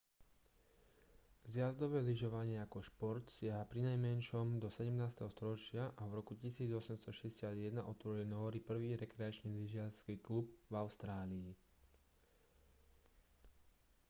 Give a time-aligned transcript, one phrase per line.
[1.53, 4.97] zjazdové lyžovanie ako šport siaha prinajmenšom do 17.
[5.35, 11.51] storočia a v roku 1861 otvorili nóri prvý rekreačný lyžiarsky klub v austrálii